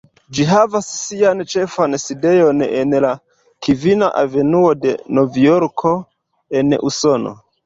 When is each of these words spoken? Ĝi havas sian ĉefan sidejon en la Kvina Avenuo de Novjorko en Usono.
Ĝi 0.35 0.45
havas 0.51 0.87
sian 0.99 1.43
ĉefan 1.51 1.97
sidejon 2.03 2.63
en 2.69 2.95
la 3.05 3.11
Kvina 3.67 4.09
Avenuo 4.23 4.73
de 4.87 4.95
Novjorko 5.19 5.95
en 6.63 6.79
Usono. 6.93 7.37